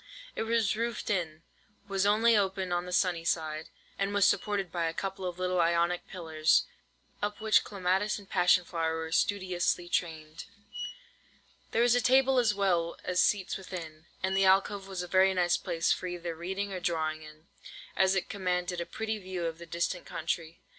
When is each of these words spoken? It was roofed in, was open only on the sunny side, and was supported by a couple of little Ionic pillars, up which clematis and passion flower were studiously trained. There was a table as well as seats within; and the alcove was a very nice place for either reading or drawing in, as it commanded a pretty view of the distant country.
It 0.35 0.41
was 0.49 0.75
roofed 0.75 1.11
in, 1.11 1.43
was 1.87 2.07
open 2.07 2.11
only 2.11 2.35
on 2.71 2.87
the 2.87 2.91
sunny 2.91 3.23
side, 3.23 3.69
and 3.99 4.15
was 4.15 4.25
supported 4.25 4.71
by 4.71 4.85
a 4.85 4.95
couple 4.95 5.25
of 5.27 5.37
little 5.37 5.61
Ionic 5.61 6.07
pillars, 6.07 6.65
up 7.21 7.39
which 7.39 7.63
clematis 7.63 8.17
and 8.17 8.27
passion 8.27 8.65
flower 8.65 8.97
were 8.97 9.11
studiously 9.11 9.87
trained. 9.87 10.45
There 11.69 11.83
was 11.83 11.93
a 11.93 12.01
table 12.01 12.39
as 12.39 12.55
well 12.55 12.97
as 13.03 13.21
seats 13.21 13.57
within; 13.57 14.07
and 14.23 14.35
the 14.35 14.43
alcove 14.43 14.87
was 14.87 15.03
a 15.03 15.07
very 15.07 15.35
nice 15.35 15.55
place 15.57 15.91
for 15.91 16.07
either 16.07 16.33
reading 16.35 16.73
or 16.73 16.79
drawing 16.79 17.21
in, 17.21 17.45
as 17.95 18.15
it 18.15 18.27
commanded 18.27 18.81
a 18.81 18.87
pretty 18.87 19.19
view 19.19 19.45
of 19.45 19.59
the 19.59 19.67
distant 19.67 20.07
country. 20.07 20.61